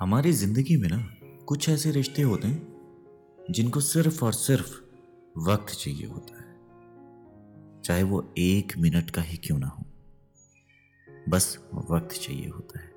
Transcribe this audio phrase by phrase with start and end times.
[0.00, 1.10] हमारी ज़िंदगी में ना
[1.46, 2.68] कुछ ऐसे रिश्ते होते हैं
[3.50, 4.70] जिनको सिर्फ़ और सिर्फ़
[5.38, 6.56] वक्त चाहिए होता है।
[7.82, 9.86] चाहे वो एक मिनट का ही क्यों ना हो।
[11.28, 11.58] बस
[11.90, 12.92] वक्त चाहिए होता है।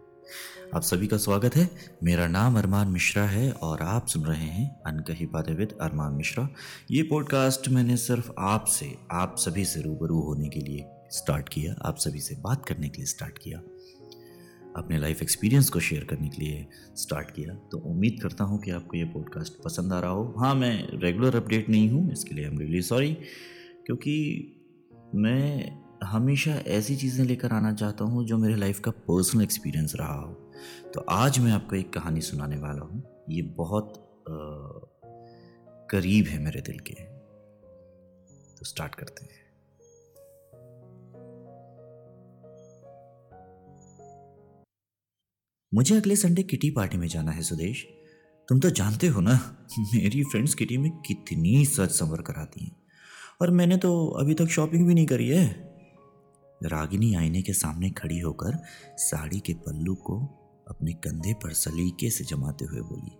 [0.75, 1.69] आप सभी का स्वागत है।
[2.03, 6.49] मेरा नाम अरमान मिश्रा है और आप सुन रहे हैं अनकही बातें विद अरमान मिश्रा।
[6.91, 11.97] ये पॉडकास्ट मैंने सिर्फ़ आपसे, आप सभी से रूबरू होने के लिए स्टार्ट किया, आप
[11.97, 13.61] सभी से बात करने के लिए स्टार्ट किया।
[14.77, 18.71] अपने लाइफ एक्सपीरियंस को शेयर करने के लिए स्टार्ट किया। तो उम्मीद करता हूँ कि
[18.71, 22.45] आपको ये पॉडकास्ट पसंद आ रहा हो। हाँ मैं रेगुलर अपडेट नहीं हूँ इसके लिए
[22.45, 23.13] आई एम रियली सॉरी
[23.85, 24.15] क्योंकि
[25.15, 25.71] मैं
[26.03, 30.33] हमेशा ऐसी चीज़ें लेकर आना चाहता हूँ जो मेरे लाइफ का पर्सनल एक्सपीरियंस रहा हो।
[30.93, 33.93] तो आज मैं आपको एक कहानी सुनाने वाला हूँ। ये बहुत
[34.29, 34.33] आ,
[35.89, 36.93] करीब है मेरे दिल के।
[38.57, 39.42] तो स्टार्ट करते हैं।
[45.73, 47.85] मुझे अगले संडे किटी पार्टी में जाना है, सुदेश।
[48.49, 49.33] तुम तो जानते हो ना,
[49.93, 52.75] मेरी फ्रेंड्स किटी में कितनी सच संवर कराती हैं।
[53.41, 55.45] और मैंने तो अभी तक शॉपिंग भी नहीं करी है।
[56.61, 58.57] रागिनी आईने के सामने खड़ी होकर
[58.97, 60.19] साड़ी के पल्लू को
[60.67, 63.11] अपने कंधे पर सलीके से जमाते हुए बोली,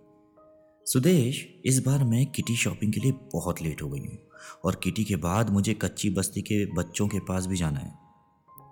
[0.86, 4.18] सुदेश, इस बार मैं किटी शॉपिंग के लिए बहुत लेट हो गई हूँ
[4.64, 8.03] और किटी के बाद मुझे कच्ची बस्ती के बच्चों के पास भी जाना है।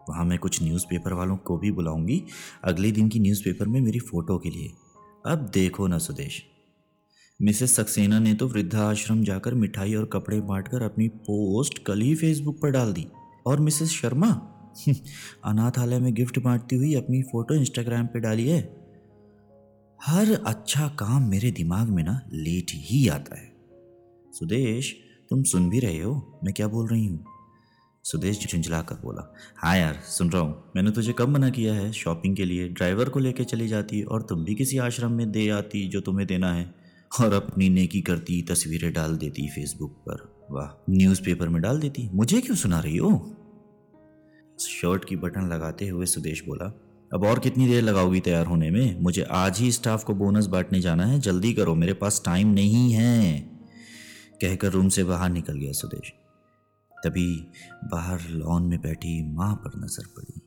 [0.09, 2.25] वहाँ मैं कुछ न्यूज़पेपर वालों को भी बुलाऊँगी
[2.65, 4.73] अगले दिन की न्यूज़पेपर में मेरी फ़ोटो के लिए।
[5.27, 6.43] अब देखो ना सुदेश।
[7.43, 12.15] मिसेस सक्सेना ने तो वृद्धाश्रम जाकर मिठाई और कपड़े बांट कर अपनी पोस्ट कल ही
[12.15, 13.07] फेसबुक पर डाल दी।
[13.47, 14.49] और मिसेस शर्मा?
[15.45, 18.83] अनाथालय में गिफ्ट बांटती हुई अपनी फ़ोटो इंस्टाग्राम पर डाली है।
[20.03, 23.53] हर अच्छा काम मेरे दिमाग में ना लेट ही आता है।
[24.33, 24.97] सुदेश,
[25.31, 26.41] तुम सुन भी रहे हो?
[26.45, 27.25] मैं क्या बोल रही हूँ?
[28.05, 31.93] सुदेश झुंझला कर बोला हाँ यार, सुन रहा हूँ। मैंने तुझे कब मना किया है?
[31.93, 35.49] शॉपिंग के लिए, ड्राइवर को लेके चली जाती और तुम भी किसी आश्रम में दे
[35.49, 36.75] आती जो तुम्हें देना है।
[37.21, 42.11] और अपनी नेकी करती, तस्वीरें डाल देती फेसबुक पर। वाह, न्यूज़पेपर में डाल देती?
[42.13, 43.37] मुझे क्यों सुना रही हो?
[44.61, 46.81] शर्ट की बटन लगाते हुए सुदेश बोला,
[47.15, 49.01] अब और कितनी देर लगाओगी तैयार होने में?
[49.01, 52.93] मुझे आज ही स्टाफ को बोनस बांटने जाना है। जल्दी करो, मेरे पास टाइम नहीं
[52.93, 53.39] है।
[54.41, 56.13] कहकर रूम से बाहर निकल गया सुदेश।
[57.05, 57.47] तभी
[57.85, 60.41] बाहर लॉन में बैठी माँ पर नज़र पड़ी।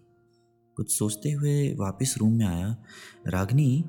[0.75, 2.77] कुछ सोचते हुए वापस रूम में आया।
[3.27, 3.83] रागनी,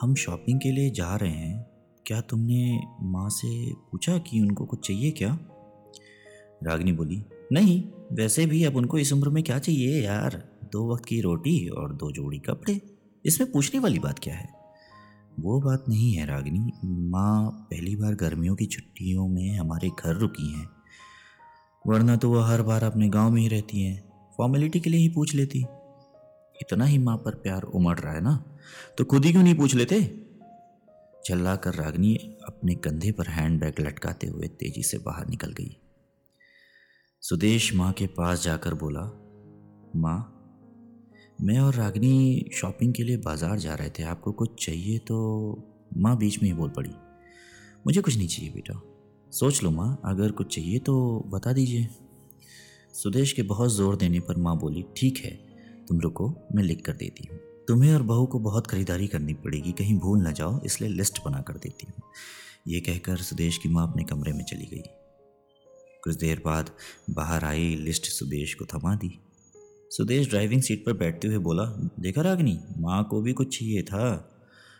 [0.00, 1.66] हम शॉपिंग के लिए जा रहे हैं।
[2.06, 5.38] क्या तुमने माँ से पूछा कि उनको कुछ चाहिए क्या?
[6.62, 10.48] रागनी बोली, नहीं, वैसे भी अब उनको इस उम्र में क्या चाहिए यार?
[10.72, 12.80] दो वक्त की रोटी और दो जोड़ी कपड़े।
[13.26, 14.48] इसमें पूछने वाली बात क्या है?
[15.40, 20.52] वो बात नहीं है रागनी। माँ पहली बार गर्मियों की छुट्टियों में हमारे घर रुकी
[20.52, 20.77] हैं।
[21.86, 25.08] वरना तो वह हर बार अपने गाँव में ही रहती हैं। फॉर्मेलिटी के लिए ही
[25.08, 25.58] पूछ लेती।
[26.62, 28.44] इतना ही माँ पर प्यार उमड़ रहा है ना?
[28.98, 30.02] तो खुद ही क्यों नहीं पूछ लेते?
[31.26, 32.14] चल्ला कर रागनी
[32.46, 35.76] अपने कंधे पर हैंड बैग लटकाते हुए तेज़ी से बाहर निकल गई।
[37.22, 39.00] सुदेश माँ के पास जाकर बोला,
[39.96, 40.34] माँ,
[41.40, 45.18] मैं और रागनी शॉपिंग के लिए बाज़ार जा रहे थे। आपको कुछ चाहिए तो
[45.96, 46.90] माँ बीच में ही बोल पड़ी।
[47.86, 48.87] मुझे कुछ नहीं चाहिए बेटा।
[49.32, 51.88] सोच लो माँ, अगर कुछ चाहिए तो बता दीजिए।
[52.94, 55.30] सुदेश के बहुत ज़ोर देने पर माँ बोली, ठीक है,
[55.88, 59.72] तुम रुको, मैं लिख कर देती हूँ। तुम्हें और बहू को बहुत खरीदारी करनी पड़ेगी,
[59.72, 62.02] कहीं भूल ना जाओ, इसलिए लिस्ट बना कर देती हूँ।
[62.68, 64.82] ये कहकर सुदेश की माँ अपने कमरे में चली गई।
[66.04, 66.70] कुछ देर बाद
[67.10, 69.18] बाहर आई, लिस्ट सुदेश को थमा दी।
[69.90, 71.64] सुदेश ड्राइविंग सीट पर बैठते हुए बोला,
[72.00, 74.16] देखा रागनी, माँ को भी कुछ चाहिए था?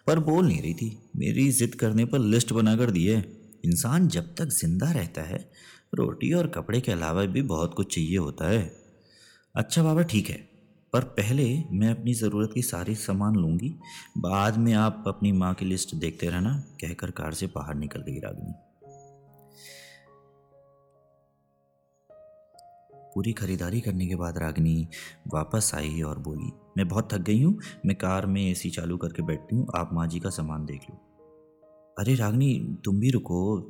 [0.06, 4.34] पर बोल नहीं रही थी। मेरी जिद करने पर लिस्ट बनाकर दी है। इंसान जब
[4.34, 5.38] तक ज़िंदा रहता है,
[5.94, 8.70] रोटी और कपड़े के अलावा भी बहुत कुछ चाहिए होता है।
[9.54, 10.36] अच्छा बाबा, ठीक है,
[10.92, 13.74] पर पहले मैं अपनी ज़रूरत की सारी सामान लूँगी,
[14.18, 18.18] बाद में आप अपनी माँ की लिस्ट देखते रहना, कहकर कार से बाहर निकल गई
[18.20, 18.54] रागिनी।
[23.14, 24.88] पूरी खरीदारी करने के बाद रागिनी
[25.34, 29.22] वापस आई और बोली, मैं बहुत थक गई हूँ, मैं कार में एसी चालू करके
[29.22, 31.04] बैठती हूँ, आप माँ जी का सामान देख लो।
[31.98, 33.60] अरे रागनी, तुम भी रुको।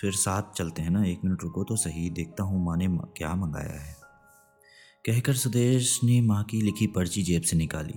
[0.00, 3.34] फिर साथ चलते हैं ना, एक मिनट रुको तो सही, देखता हूँ माँ ने क्या
[3.34, 3.96] मंगाया है।
[5.06, 7.94] कहकर सुदेश ने माँ की लिखी पर्ची जेब से निकाली।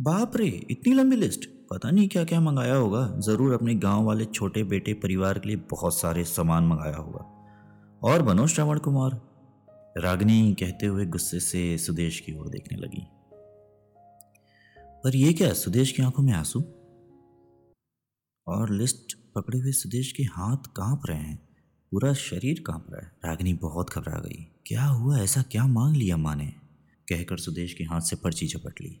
[0.00, 4.24] बाप रे, इतनी लंबी लिस्ट। पता नहीं क्या क्या मंगाया होगा। ज़रूर अपने गाँव वाले
[4.24, 7.28] छोटे बेटे परिवार के लिए बहुत सारे सामान मंगाया होगा।
[8.02, 9.20] और बनो श्रवण कुमार।
[9.98, 13.06] रागनी कहते हुए गुस्से से सुदेश की ओर देखने लगी।
[15.04, 16.64] पर यह क्या, सुदेश की आँखों में आँसू?
[18.46, 21.48] और लिस्ट पकड़े हुए सुदेश के हाथ काँप रहे हैं।
[21.90, 25.18] पूरा शरीर काँप रहा है। रागिनी बहुत घबरा गई। क्या हुआ?
[25.18, 26.46] ऐसा क्या मांग लिया माँ ने
[27.08, 29.00] कहकर सुदेश के हाथ से पर्ची झपट ली।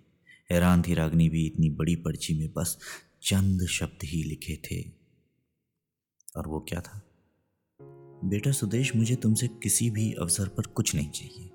[0.50, 2.78] हैरान थी रागनी भी, इतनी बड़ी पर्ची में बस
[3.22, 4.90] चंद शब्द ही लिखे थे।
[6.36, 7.08] और वो क्या था?
[8.24, 11.51] बेटा सुदेश, मुझे तुमसे किसी भी अवसर पर कुछ नहीं चाहिए।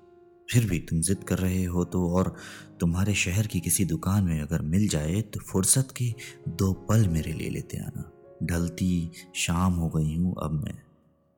[0.52, 2.36] फिर भी तुम जिद कर रहे हो तो और
[2.80, 6.14] तुम्हारे शहर की किसी दुकान में अगर मिल जाए तो फुर्सत के
[6.48, 8.12] दो पल मेरे ले लेते आना।
[8.42, 10.78] ढलती शाम हो गई हूँ अब मैं।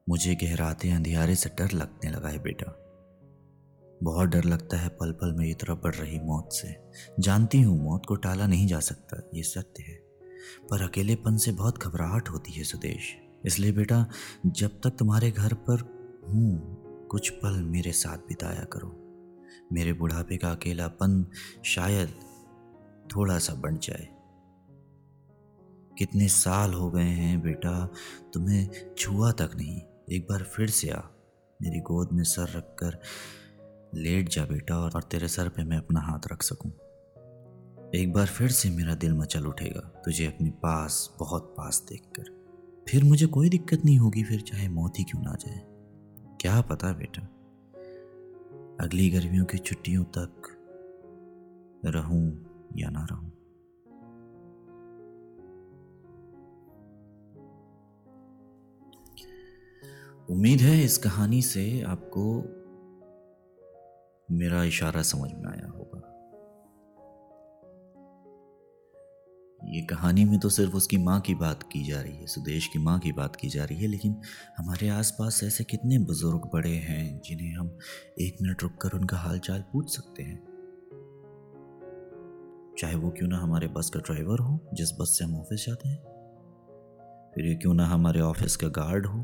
[0.09, 2.77] मुझे गहराते अंधियारे से डर लगने लगा है बेटा।
[4.03, 6.77] बहुत डर लगता है पल पल में तरफ़ बढ़ रही मौत से।
[7.21, 9.95] जानती हूँ मौत को टाला नहीं जा सकता, ये सत्य है।
[10.71, 14.07] पर अकेलेपन से बहुत घबराहट होती है सुदेश। इसलिए बेटा,
[14.47, 15.81] जब तक तुम्हारे घर पर
[16.29, 19.00] हूँ, कुछ पल मेरे साथ बिताया करो।
[19.73, 21.27] मेरे बुढ़ापे का अकेलापन
[21.65, 22.15] शायद
[23.17, 24.09] थोड़ा सा बढ़ जाए।
[25.99, 27.89] कितने साल हो गए हैं बेटा,
[28.35, 29.81] तुम्हें छुआ तक नहीं।
[30.11, 31.01] एक बार फिर से आ,
[31.63, 32.99] मेरी गोद में सर रखकर
[33.95, 36.71] लेट जा बेटा, और तेरे सर पे मैं अपना हाथ रख सकूँ।
[37.95, 42.41] एक बार फिर से मेरा दिल मचल उठेगा, तुझे अपने पास, बहुत पास देखकर।
[42.89, 45.61] फिर मुझे कोई दिक्कत नहीं होगी, फिर चाहे मौत ही क्यों ना जाए।
[46.41, 47.40] क्या पता बेटा?
[48.81, 50.43] अगली गर्मियों की छुट्टियों तक
[51.85, 52.47] रहूँ
[52.77, 53.33] या ना रहूँ।
[60.31, 62.25] उम्मीद है इस कहानी से आपको
[64.35, 65.70] मेरा इशारा समझ में आया।
[69.71, 72.79] ये कहानी में तो सिर्फ़ उसकी माँ की बात की जा रही है, सुदेश की
[72.79, 74.21] माँ की बात की जा रही है, लेकिन
[74.59, 77.79] हमारे आसपास ऐसे कितने बुज़ुर्ग बड़े हैं जिन्हें हम
[78.21, 80.39] एक मिनट रुककर उनका हालचाल पूछ सकते हैं।
[82.79, 85.89] चाहे वो क्यों ना हमारे बस का ड्राइवर हो, जिस बस से हम ऑफ़िस जाते
[85.89, 85.99] हैं,
[87.35, 89.19] फिर ये क्यों ना हमारे ऑफ़िस का गार्ड हो,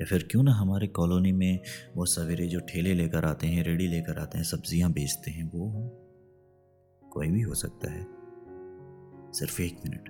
[0.00, 1.60] या फिर क्यों ना हमारे कॉलोनी में
[1.96, 5.68] वो सवेरे जो ठेले लेकर आते हैं, रेडी लेकर आते हैं, सब्ज़ियाँ बेचते हैं, वो
[5.70, 5.88] हो,
[7.12, 8.15] कोई भी हो सकता है।
[9.36, 10.08] सिर्फ़ एक मिनट।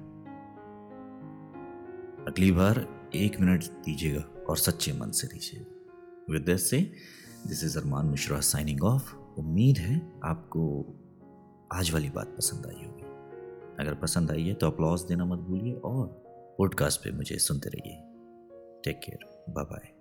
[2.28, 5.72] अगली बार एक मिनट दीजिएगा और सच्चे मन से दीजिएगा
[6.30, 6.92] with say
[7.46, 10.86] this is Armaan Mishra signing off उम्मीद है आपको
[11.72, 13.02] आज वाली बात पसंद आई होगी।
[13.82, 16.06] अगर पसंद आई है तो अप्लॉज देना मत भूलिए और
[16.58, 17.94] पॉडकास्ट पे मुझे सुनते रहिए।
[18.84, 19.95] Take care bye bye.